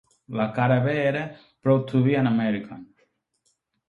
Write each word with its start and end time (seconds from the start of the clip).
La 0.37 0.45
cara 0.53 0.77
B 0.85 0.95
era 1.09 1.21
"Proud 1.67 1.85
to 1.91 2.01
Be 2.07 2.15
an 2.21 2.25
American". 2.31 2.81